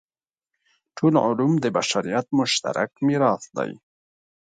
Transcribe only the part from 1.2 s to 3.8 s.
علوم د بشریت مشترک میراث دی.